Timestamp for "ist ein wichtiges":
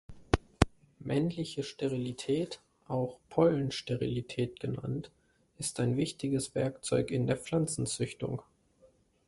5.59-6.55